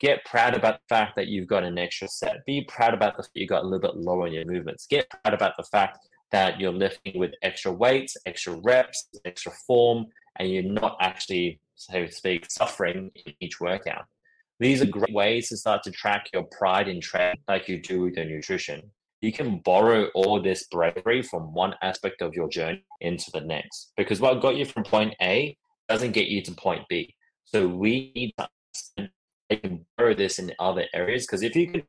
Get 0.00 0.24
proud 0.24 0.54
about 0.54 0.80
the 0.80 0.94
fact 0.94 1.14
that 1.16 1.28
you've 1.28 1.46
got 1.46 1.62
an 1.62 1.78
extra 1.78 2.08
set. 2.08 2.44
Be 2.44 2.64
proud 2.64 2.94
about 2.94 3.16
the 3.16 3.22
fact 3.22 3.36
you 3.36 3.46
got 3.46 3.62
a 3.62 3.64
little 3.64 3.78
bit 3.78 3.96
lower 3.96 4.26
in 4.26 4.32
your 4.32 4.44
movements. 4.44 4.86
Get 4.86 5.08
proud 5.08 5.32
about 5.32 5.56
the 5.56 5.62
fact 5.62 5.98
that 6.34 6.58
you're 6.58 6.72
lifting 6.72 7.16
with 7.16 7.30
extra 7.42 7.70
weights, 7.70 8.16
extra 8.26 8.56
reps, 8.64 9.06
extra 9.24 9.52
form, 9.68 10.04
and 10.34 10.50
you're 10.50 10.64
not 10.64 10.96
actually, 11.00 11.60
so 11.76 12.06
to 12.06 12.10
speak, 12.10 12.50
suffering 12.50 13.12
in 13.24 13.34
each 13.38 13.60
workout. 13.60 14.06
These 14.58 14.82
are 14.82 14.86
great 14.86 15.14
ways 15.14 15.48
to 15.50 15.56
start 15.56 15.84
to 15.84 15.92
track 15.92 16.26
your 16.32 16.42
pride 16.58 16.88
in 16.88 17.00
training 17.00 17.38
like 17.46 17.68
you 17.68 17.80
do 17.80 18.00
with 18.00 18.16
your 18.16 18.24
nutrition. 18.24 18.82
You 19.20 19.32
can 19.32 19.58
borrow 19.58 20.06
all 20.16 20.42
this 20.42 20.66
bravery 20.72 21.22
from 21.22 21.54
one 21.54 21.76
aspect 21.82 22.20
of 22.20 22.34
your 22.34 22.48
journey 22.48 22.84
into 23.00 23.30
the 23.32 23.40
next. 23.40 23.92
Because 23.96 24.20
what 24.20 24.42
got 24.42 24.56
you 24.56 24.64
from 24.64 24.82
point 24.82 25.14
A 25.22 25.56
doesn't 25.88 26.14
get 26.14 26.26
you 26.26 26.42
to 26.42 26.52
point 26.52 26.82
B. 26.88 27.14
So 27.44 27.68
we 27.68 28.10
need 28.16 28.34
to 28.40 28.48
can 29.50 29.86
borrow 29.96 30.14
this 30.16 30.40
in 30.40 30.52
other 30.58 30.86
areas 30.92 31.26
because 31.26 31.42
if 31.42 31.54
you 31.54 31.70
can 31.70 31.82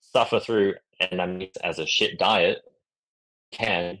suffer 0.00 0.40
through 0.40 0.72
and 1.00 1.20
I 1.20 1.26
mean 1.26 1.50
as 1.62 1.78
a 1.78 1.86
shit 1.86 2.18
diet, 2.18 2.62
can 3.54 3.98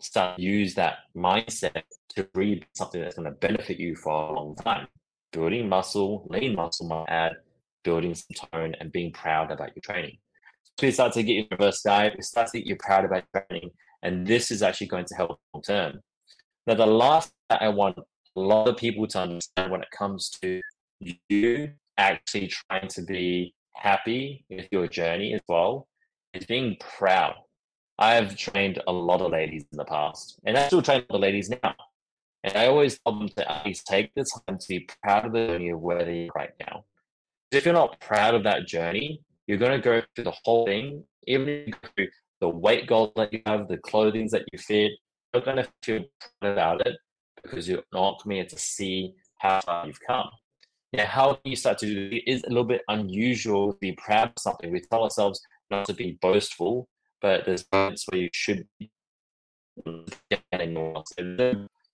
start 0.00 0.38
use 0.38 0.74
that 0.74 0.98
mindset 1.16 1.82
to 2.10 2.28
read 2.34 2.66
something 2.74 3.00
that's 3.00 3.16
going 3.16 3.30
to 3.30 3.38
benefit 3.38 3.78
you 3.78 3.94
for 3.96 4.12
a 4.12 4.32
long 4.32 4.54
time. 4.56 4.86
Building 5.32 5.68
muscle, 5.68 6.26
lean 6.30 6.54
muscle 6.54 6.86
might 6.86 7.08
add, 7.08 7.32
building 7.84 8.14
some 8.14 8.48
tone 8.50 8.74
and 8.80 8.92
being 8.92 9.12
proud 9.12 9.50
about 9.50 9.70
your 9.76 9.82
training. 9.82 10.18
So 10.78 10.86
you 10.86 10.92
start 10.92 11.12
to 11.14 11.22
get 11.22 11.34
your 11.34 11.46
reverse 11.50 11.82
diet, 11.82 12.14
you 12.16 12.22
start 12.22 12.48
to 12.48 12.58
get 12.58 12.66
you 12.66 12.76
proud 12.76 13.04
about 13.04 13.24
training, 13.34 13.70
and 14.02 14.26
this 14.26 14.50
is 14.50 14.62
actually 14.62 14.86
going 14.86 15.06
to 15.06 15.14
help 15.14 15.38
long 15.52 15.62
term. 15.62 16.00
Now, 16.66 16.74
the 16.74 16.86
last 16.86 17.32
that 17.50 17.62
I 17.62 17.68
want 17.68 17.98
a 17.98 18.40
lot 18.40 18.68
of 18.68 18.76
people 18.76 19.06
to 19.08 19.20
understand 19.20 19.70
when 19.70 19.82
it 19.82 19.90
comes 19.90 20.30
to 20.42 20.60
you 21.28 21.72
actually 21.96 22.46
trying 22.46 22.88
to 22.88 23.02
be 23.02 23.54
happy 23.74 24.44
with 24.48 24.68
your 24.70 24.86
journey 24.86 25.34
as 25.34 25.40
well 25.48 25.88
is 26.34 26.46
being 26.46 26.76
proud. 26.80 27.34
I 27.98 28.14
have 28.14 28.36
trained 28.36 28.80
a 28.86 28.92
lot 28.92 29.20
of 29.20 29.32
ladies 29.32 29.64
in 29.72 29.76
the 29.76 29.84
past, 29.84 30.38
and 30.44 30.56
I 30.56 30.66
still 30.68 30.82
train 30.82 31.04
the 31.10 31.18
ladies 31.18 31.50
now. 31.50 31.74
And 32.44 32.56
I 32.56 32.66
always 32.66 32.98
tell 33.00 33.18
them 33.18 33.28
to 33.30 33.50
at 33.50 33.66
least 33.66 33.86
take 33.86 34.14
the 34.14 34.24
time 34.46 34.58
to 34.58 34.68
be 34.68 34.88
proud 35.02 35.26
of 35.26 35.32
the 35.32 35.48
journey 35.48 35.70
of 35.70 35.80
where 35.80 36.04
they 36.04 36.28
are 36.28 36.32
right 36.36 36.52
now. 36.60 36.84
If 37.50 37.64
you're 37.64 37.74
not 37.74 38.00
proud 38.00 38.34
of 38.34 38.44
that 38.44 38.68
journey, 38.68 39.20
you're 39.48 39.58
going 39.58 39.80
to 39.80 39.84
go 39.84 40.02
through 40.14 40.24
the 40.24 40.36
whole 40.44 40.66
thing, 40.66 41.02
even 41.26 41.72
through 41.96 42.08
the 42.40 42.48
weight 42.48 42.86
goals 42.86 43.12
that 43.16 43.32
you 43.32 43.42
have, 43.46 43.66
the 43.66 43.78
clothing 43.78 44.28
that 44.30 44.44
you 44.52 44.58
fit, 44.58 44.92
you're 45.34 45.42
going 45.42 45.56
to 45.56 45.68
feel 45.82 46.04
proud 46.40 46.52
about 46.52 46.86
it 46.86 46.96
because 47.42 47.68
you're 47.68 47.82
not 47.92 48.22
going 48.22 48.46
to 48.46 48.58
see 48.58 49.14
how 49.38 49.60
far 49.60 49.86
you've 49.86 50.00
come. 50.06 50.28
Now, 50.92 51.06
how 51.06 51.38
you 51.44 51.56
start 51.56 51.78
to 51.78 51.86
do 51.86 52.16
it 52.16 52.30
is 52.30 52.44
a 52.44 52.48
little 52.48 52.64
bit 52.64 52.82
unusual 52.88 53.72
to 53.72 53.78
be 53.78 53.92
proud 53.92 54.28
of 54.28 54.34
something. 54.38 54.72
We 54.72 54.80
tell 54.80 55.04
ourselves 55.04 55.40
not 55.70 55.86
to 55.86 55.94
be 55.94 56.18
boastful, 56.22 56.88
but 57.20 57.44
there's 57.44 57.64
moments 57.72 58.06
where 58.08 58.20
you 58.20 58.30
should 58.32 58.66
be 58.78 58.90
more. 59.84 61.04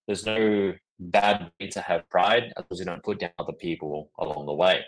There's 0.06 0.26
no 0.26 0.74
bad 0.98 1.50
way 1.60 1.68
to 1.68 1.80
have 1.80 2.08
pride 2.08 2.52
as 2.56 2.62
long 2.62 2.66
as 2.70 2.78
you 2.78 2.84
don't 2.84 3.02
put 3.02 3.20
down 3.20 3.30
other 3.38 3.52
people 3.52 4.10
along 4.18 4.46
the 4.46 4.52
way. 4.52 4.84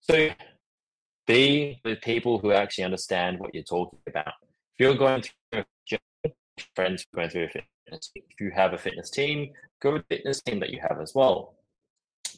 So 0.00 0.30
be 1.26 1.80
with 1.84 2.00
people 2.00 2.38
who 2.38 2.52
actually 2.52 2.84
understand 2.84 3.38
what 3.38 3.54
you're 3.54 3.62
talking 3.62 4.00
about. 4.08 4.34
If 4.74 4.80
you're 4.80 4.94
going 4.94 5.22
through 5.22 5.64
friends 6.74 7.06
going 7.14 7.28
through 7.30 7.44
a 7.44 7.48
fitness, 7.48 8.10
if 8.14 8.40
you 8.40 8.50
have 8.54 8.72
a 8.72 8.78
fitness 8.78 9.10
team, 9.10 9.50
go 9.80 9.92
with 9.94 10.02
the 10.08 10.16
fitness 10.16 10.42
team 10.42 10.60
that 10.60 10.70
you 10.70 10.80
have 10.80 11.00
as 11.00 11.12
well. 11.14 11.54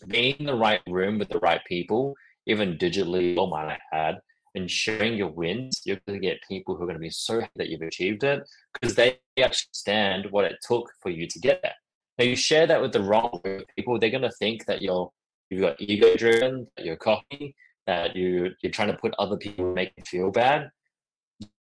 Being 0.09 0.37
in 0.37 0.47
the 0.47 0.55
right 0.55 0.81
room 0.89 1.19
with 1.19 1.29
the 1.29 1.39
right 1.39 1.61
people, 1.67 2.15
even 2.47 2.77
digitally, 2.77 3.37
or 3.37 3.49
might 3.49 3.79
I 3.93 4.17
and 4.55 4.71
sharing 4.71 5.15
your 5.15 5.31
wins, 5.31 5.83
you're 5.85 6.01
going 6.07 6.21
to 6.21 6.27
get 6.27 6.43
people 6.49 6.77
who 6.77 6.85
are 6.85 6.87
going 6.87 6.97
to 6.97 7.01
be 7.01 7.11
so 7.11 7.41
happy 7.41 7.53
that 7.57 7.69
you've 7.69 7.83
achieved 7.83 8.23
it 8.25 8.43
because 8.73 8.95
they 8.95 9.19
understand 9.37 10.27
what 10.31 10.45
it 10.45 10.57
took 10.67 10.91
for 11.03 11.11
you 11.11 11.27
to 11.27 11.39
get 11.41 11.61
there. 11.63 11.75
Now, 12.19 12.25
you 12.25 12.37
share 12.37 12.67
that 12.67 12.81
with 12.81 12.93
the 12.93 13.03
wrong 13.03 13.41
people, 13.77 13.99
they're 13.99 14.11
going 14.11 14.23
to 14.23 14.31
think 14.31 14.67
that 14.67 14.83
you're 14.83 15.11
you've 15.51 15.61
got 15.61 15.81
ego 15.81 16.17
driven, 16.17 16.67
that 16.77 16.87
you're 16.87 16.97
cocky, 16.97 17.55
that 17.87 18.15
you 18.15 18.53
you're 18.63 18.73
trying 18.73 18.89
to 18.89 18.97
put 18.97 19.15
other 19.19 19.37
people 19.37 19.73
make 19.73 19.93
you 19.97 20.05
feel 20.05 20.31
bad. 20.31 20.71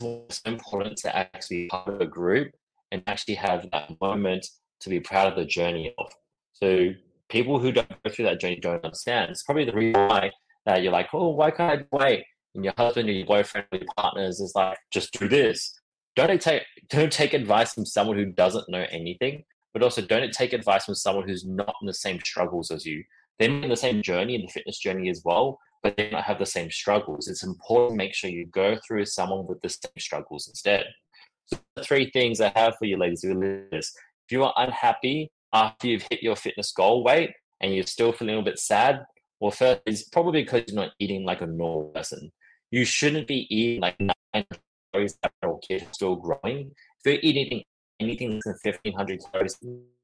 It's 0.00 0.40
important 0.44 0.98
to 0.98 1.16
actually 1.16 1.64
be 1.64 1.68
part 1.68 1.88
of 1.88 2.00
a 2.00 2.06
group 2.06 2.52
and 2.92 3.02
actually 3.06 3.34
have 3.36 3.66
that 3.72 3.98
moment 4.00 4.46
to 4.80 4.90
be 4.90 5.00
proud 5.00 5.32
of 5.32 5.38
the 5.38 5.46
journey 5.46 5.94
of. 5.98 6.12
So 6.52 6.90
people 7.28 7.58
who 7.58 7.72
don't 7.72 7.88
go 7.88 8.10
through 8.10 8.26
that 8.26 8.40
journey 8.40 8.60
don't 8.60 8.84
understand. 8.84 9.30
It's 9.30 9.42
probably 9.42 9.64
the 9.64 9.72
reason 9.72 10.08
why 10.08 10.30
that 10.66 10.82
you're 10.82 10.92
like, 10.92 11.08
oh, 11.12 11.30
why 11.30 11.50
can't 11.50 11.86
I 11.92 11.96
wait? 11.96 12.24
And 12.54 12.64
your 12.64 12.75
husband 12.76 13.08
or 13.08 13.12
your 13.12 13.26
boyfriend 13.26 13.66
or 13.73 13.78
your 13.78 13.88
partners 13.96 14.40
is 14.40 14.52
like, 14.54 14.78
just 14.92 15.12
do 15.18 15.28
this. 15.28 15.78
Don't 16.16 16.40
take 16.40 16.62
don't 16.88 17.12
take 17.12 17.34
advice 17.34 17.75
from 17.75 17.84
someone 17.84 18.16
who 18.16 18.26
doesn't 18.26 18.68
know 18.68 18.87
anything, 18.90 19.44
but 19.73 19.82
also 19.82 20.00
don't 20.00 20.32
take 20.32 20.52
advice 20.52 20.84
from 20.84 20.94
someone 20.94 21.28
who's 21.28 21.44
not 21.44 21.75
in 21.82 21.87
the 21.87 21.94
same 21.94 22.20
struggles 22.20 22.70
as 22.70 22.87
you. 22.87 23.02
They're 23.38 23.50
in 23.50 23.68
the 23.68 23.76
same 23.76 24.00
journey, 24.00 24.37
in 24.37 24.42
the 24.42 24.52
fitness 24.52 24.78
journey 24.78 25.11
as 25.11 25.23
well, 25.25 25.58
but 25.82 25.96
they 25.96 26.11
might 26.11 26.23
have 26.23 26.38
the 26.38 26.46
same 26.46 26.70
struggles. 26.70 27.26
It's 27.26 27.42
important 27.42 27.92
to 27.92 27.96
make 27.96 28.14
sure 28.14 28.30
you 28.30 28.46
go 28.46 28.78
through 28.87 29.06
someone 29.06 29.46
with 29.46 29.61
the 29.61 29.68
same 29.68 29.99
struggles 29.99 30.46
instead. 30.46 30.87
So 31.46 31.58
three 31.82 32.11
things 32.11 32.40
I 32.40 32.52
have 32.54 32.75
for 32.78 32.87
you, 32.87 32.96
ladies 32.96 33.25
and 33.25 33.68
If 33.73 33.90
you 34.30 34.44
are 34.44 34.54
unhappy 34.56 35.32
after 35.52 35.88
you've 35.88 36.06
hit 36.11 36.23
your 36.23 36.37
fitness 36.37 36.73
goal 36.73 37.02
weight 37.02 37.30
and 37.61 37.75
you're 37.75 37.87
still 37.87 38.12
feeling 38.12 38.34
a 38.34 38.38
little 38.38 38.50
bit 38.50 38.61
sad, 38.61 39.00
well, 39.40 39.50
first 39.50 39.82
is 39.84 40.04
probably 40.04 40.42
because 40.42 40.64
you're 40.68 40.80
not 40.80 40.92
eating 40.99 41.25
like 41.25 41.42
a 41.42 41.46
normal 41.46 41.90
person. 41.94 42.32
You 42.74 42.84
shouldn't 42.84 43.28
be 43.28 43.46
eating 43.54 43.82
like 43.82 43.94
nine 44.00 44.44
calories 44.92 45.16
that 45.22 45.32
are 45.44 45.60
still 45.92 46.16
growing. 46.16 46.72
If 46.98 47.04
you're 47.04 47.20
eating 47.22 47.62
anything 48.00 48.32
less 48.32 48.42
than 48.44 48.56
fifteen 48.64 48.94
hundred 48.94 49.20
calories, 49.30 49.56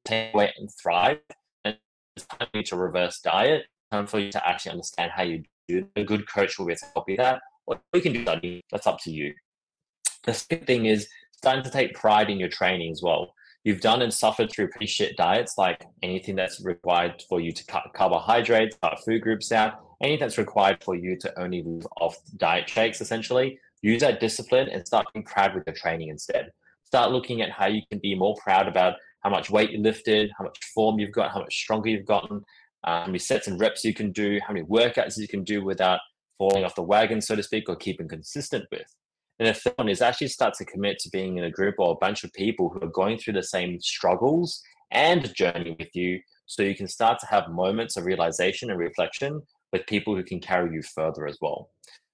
take 0.04 0.32
weight 0.32 0.52
and 0.56 0.68
thrive. 0.80 1.18
And 1.64 1.76
it's 2.14 2.26
time 2.26 2.46
for 2.52 2.58
you 2.58 2.62
to 2.62 2.76
reverse 2.76 3.18
diet. 3.22 3.64
Time 3.90 4.06
for 4.06 4.20
you 4.20 4.30
to 4.30 4.48
actually 4.48 4.70
understand 4.70 5.10
how 5.10 5.24
you 5.24 5.42
do. 5.66 5.88
A 5.96 6.04
good 6.04 6.28
coach 6.28 6.60
will 6.60 6.66
be 6.66 6.74
able 6.74 6.78
to 6.78 6.86
help 6.94 7.10
you 7.10 7.16
that. 7.16 7.40
Or 7.66 7.80
you 7.92 8.02
can 8.02 8.12
do 8.12 8.22
study. 8.22 8.62
That's 8.70 8.86
up 8.86 9.00
to 9.00 9.10
you. 9.10 9.34
The 10.22 10.34
second 10.34 10.68
thing 10.68 10.86
is 10.86 11.08
starting 11.32 11.64
to 11.64 11.70
take 11.70 11.94
pride 11.94 12.30
in 12.30 12.38
your 12.38 12.50
training 12.50 12.92
as 12.92 13.02
well. 13.02 13.34
You've 13.64 13.80
done 13.80 14.00
and 14.00 14.14
suffered 14.14 14.48
through 14.52 14.68
pretty 14.68 14.86
shit 14.86 15.16
diets, 15.16 15.58
like 15.58 15.84
anything 16.04 16.36
that's 16.36 16.64
required 16.64 17.24
for 17.28 17.40
you 17.40 17.50
to 17.50 17.66
cut 17.66 17.90
carbohydrates, 17.96 18.76
cut 18.80 19.00
food 19.04 19.22
groups 19.22 19.50
out, 19.50 19.80
anything 20.00 20.20
that's 20.20 20.38
required 20.38 20.82
for 20.82 20.94
you 20.94 21.16
to 21.18 21.40
only 21.40 21.62
live 21.62 21.86
off 22.00 22.16
diet 22.36 22.68
shakes, 22.68 23.00
essentially. 23.00 23.58
Use 23.82 24.00
that 24.00 24.20
discipline 24.20 24.68
and 24.68 24.86
start 24.86 25.06
being 25.12 25.24
proud 25.24 25.54
with 25.54 25.64
your 25.66 25.74
training 25.74 26.08
instead. 26.08 26.50
Start 26.84 27.12
looking 27.12 27.40
at 27.42 27.50
how 27.50 27.66
you 27.66 27.82
can 27.90 27.98
be 27.98 28.14
more 28.14 28.36
proud 28.42 28.68
about 28.68 28.94
how 29.20 29.30
much 29.30 29.50
weight 29.50 29.70
you 29.70 29.78
lifted, 29.78 30.30
how 30.36 30.44
much 30.44 30.58
form 30.74 30.98
you've 30.98 31.12
got, 31.12 31.30
how 31.30 31.40
much 31.40 31.54
stronger 31.54 31.88
you've 31.88 32.06
gotten, 32.06 32.42
uh, 32.84 33.00
how 33.02 33.06
many 33.06 33.18
sets 33.18 33.46
and 33.46 33.60
reps 33.60 33.84
you 33.84 33.94
can 33.94 34.12
do, 34.12 34.38
how 34.46 34.52
many 34.52 34.64
workouts 34.66 35.18
you 35.18 35.28
can 35.28 35.44
do 35.44 35.64
without 35.64 36.00
falling 36.38 36.64
off 36.64 36.74
the 36.74 36.82
wagon, 36.82 37.20
so 37.20 37.36
to 37.36 37.42
speak, 37.42 37.68
or 37.68 37.76
keeping 37.76 38.08
consistent 38.08 38.64
with. 38.70 38.86
And 39.38 39.48
the 39.48 39.54
third 39.54 39.74
one 39.76 39.88
is 39.88 40.02
actually 40.02 40.28
start 40.28 40.54
to 40.54 40.64
commit 40.64 40.98
to 41.00 41.10
being 41.10 41.38
in 41.38 41.44
a 41.44 41.50
group 41.50 41.76
or 41.78 41.92
a 41.92 41.96
bunch 41.96 42.24
of 42.24 42.32
people 42.32 42.68
who 42.68 42.80
are 42.80 42.90
going 42.90 43.18
through 43.18 43.34
the 43.34 43.42
same 43.42 43.80
struggles 43.80 44.62
and 44.90 45.34
journey 45.34 45.76
with 45.78 45.94
you 45.94 46.20
so 46.46 46.62
you 46.62 46.74
can 46.74 46.88
start 46.88 47.18
to 47.20 47.26
have 47.26 47.48
moments 47.48 47.96
of 47.96 48.04
realization 48.04 48.70
and 48.70 48.78
reflection 48.78 49.40
with 49.72 49.86
people 49.86 50.14
who 50.14 50.24
can 50.24 50.40
carry 50.40 50.74
you 50.74 50.82
further 50.82 51.26
as 51.26 51.38
well. 51.40 51.70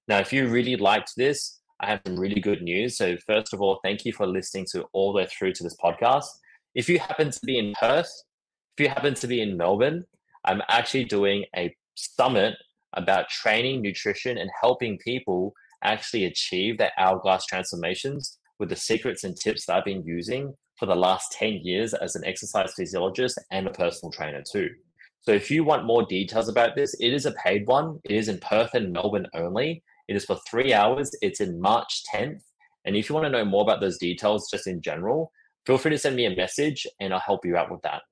Now, 0.07 0.19
if 0.19 0.31
you 0.31 0.47
really 0.47 0.75
liked 0.75 1.13
this, 1.17 1.59
I 1.79 1.87
have 1.87 2.01
some 2.05 2.19
really 2.19 2.39
good 2.39 2.61
news. 2.61 2.97
So, 2.97 3.17
first 3.27 3.53
of 3.53 3.61
all, 3.61 3.79
thank 3.83 4.05
you 4.05 4.13
for 4.13 4.25
listening 4.25 4.65
to 4.71 4.85
all 4.93 5.11
the 5.11 5.17
way 5.17 5.27
through 5.27 5.53
to 5.53 5.63
this 5.63 5.75
podcast. 5.83 6.25
If 6.75 6.89
you 6.89 6.99
happen 6.99 7.31
to 7.31 7.39
be 7.45 7.59
in 7.59 7.73
Perth, 7.79 8.09
if 8.77 8.83
you 8.83 8.89
happen 8.89 9.13
to 9.15 9.27
be 9.27 9.41
in 9.41 9.57
Melbourne, 9.57 10.05
I'm 10.45 10.61
actually 10.69 11.05
doing 11.05 11.45
a 11.55 11.75
summit 11.95 12.55
about 12.93 13.29
training, 13.29 13.81
nutrition, 13.81 14.37
and 14.37 14.49
helping 14.61 14.97
people 14.99 15.53
actually 15.83 16.25
achieve 16.25 16.77
their 16.77 16.91
hourglass 16.97 17.45
transformations 17.45 18.39
with 18.59 18.69
the 18.69 18.75
secrets 18.75 19.23
and 19.23 19.35
tips 19.35 19.65
that 19.65 19.75
I've 19.75 19.85
been 19.85 20.03
using 20.03 20.53
for 20.79 20.85
the 20.85 20.95
last 20.95 21.31
10 21.33 21.61
years 21.63 21.93
as 21.93 22.15
an 22.15 22.25
exercise 22.25 22.73
physiologist 22.75 23.39
and 23.51 23.67
a 23.67 23.71
personal 23.71 24.11
trainer 24.11 24.43
too. 24.49 24.69
So 25.21 25.31
if 25.31 25.51
you 25.51 25.63
want 25.63 25.85
more 25.85 26.03
details 26.03 26.47
about 26.47 26.75
this, 26.75 26.93
it 26.99 27.13
is 27.13 27.25
a 27.25 27.33
paid 27.33 27.67
one. 27.67 27.99
It 28.05 28.15
is 28.15 28.29
in 28.29 28.39
Perth 28.39 28.73
and 28.73 28.93
Melbourne 28.93 29.27
only. 29.33 29.83
It 30.07 30.15
is 30.15 30.25
for 30.25 30.39
three 30.49 30.73
hours. 30.73 31.11
It's 31.21 31.41
in 31.41 31.59
March 31.59 32.03
10th. 32.13 32.41
And 32.85 32.95
if 32.95 33.09
you 33.09 33.15
want 33.15 33.25
to 33.25 33.31
know 33.31 33.43
more 33.43 33.63
about 33.63 33.81
those 33.81 33.97
details 33.97 34.49
just 34.49 34.67
in 34.67 34.81
general, 34.81 35.31
feel 35.65 35.77
free 35.77 35.91
to 35.91 35.97
send 35.97 36.15
me 36.15 36.25
a 36.25 36.35
message 36.35 36.87
and 37.01 37.13
I'll 37.13 37.19
help 37.19 37.45
you 37.45 37.57
out 37.57 37.69
with 37.69 37.81
that. 37.81 38.03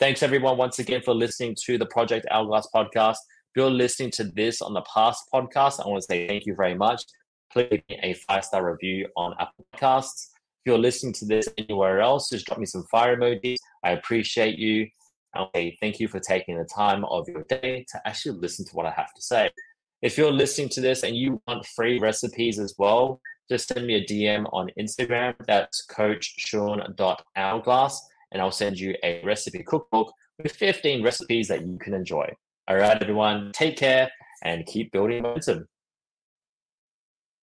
Thanks 0.00 0.22
everyone 0.22 0.56
once 0.56 0.78
again 0.78 1.02
for 1.02 1.14
listening 1.14 1.54
to 1.66 1.76
the 1.76 1.86
Project 1.86 2.26
Hourglass 2.30 2.68
podcast. 2.74 3.16
If 3.54 3.56
you're 3.56 3.70
listening 3.70 4.10
to 4.12 4.24
this 4.24 4.62
on 4.62 4.72
the 4.72 4.82
past 4.92 5.28
podcast, 5.32 5.84
I 5.84 5.88
want 5.88 6.00
to 6.00 6.06
say 6.06 6.26
thank 6.26 6.46
you 6.46 6.54
very 6.56 6.74
much. 6.74 7.02
Please 7.52 7.82
a 7.90 8.14
five 8.26 8.44
star 8.44 8.68
review 8.68 9.06
on 9.16 9.34
Apple 9.38 9.66
Podcasts. 9.76 10.30
If 10.64 10.70
you're 10.70 10.78
listening 10.78 11.12
to 11.14 11.26
this 11.26 11.46
anywhere 11.58 12.00
else, 12.00 12.30
just 12.30 12.46
drop 12.46 12.58
me 12.58 12.66
some 12.66 12.84
fire 12.90 13.16
emojis. 13.16 13.56
I 13.84 13.90
appreciate 13.90 14.58
you. 14.58 14.88
Say 15.54 15.76
thank 15.80 16.00
you 16.00 16.08
for 16.08 16.20
taking 16.20 16.56
the 16.56 16.64
time 16.64 17.04
of 17.04 17.28
your 17.28 17.44
day 17.44 17.84
to 17.90 18.00
actually 18.06 18.38
listen 18.38 18.64
to 18.66 18.76
what 18.76 18.86
I 18.86 18.90
have 18.90 19.12
to 19.14 19.22
say. 19.22 19.50
If 20.02 20.18
you're 20.18 20.32
listening 20.32 20.68
to 20.70 20.80
this 20.80 21.02
and 21.02 21.16
you 21.16 21.40
want 21.46 21.66
free 21.66 21.98
recipes 21.98 22.58
as 22.58 22.74
well, 22.78 23.20
just 23.48 23.68
send 23.68 23.86
me 23.86 23.94
a 23.94 24.04
DM 24.04 24.48
on 24.52 24.70
Instagram. 24.78 25.34
That's 25.46 25.86
coachsean.hourglass 25.86 28.08
and 28.32 28.42
I'll 28.42 28.50
send 28.50 28.78
you 28.78 28.94
a 29.02 29.22
recipe 29.24 29.62
cookbook 29.62 30.12
with 30.42 30.52
15 30.52 31.02
recipes 31.02 31.48
that 31.48 31.66
you 31.66 31.78
can 31.78 31.94
enjoy. 31.94 32.30
All 32.68 32.76
right, 32.76 33.00
everyone, 33.00 33.52
take 33.52 33.76
care 33.76 34.10
and 34.42 34.66
keep 34.66 34.92
building 34.92 35.22
momentum. 35.22 35.68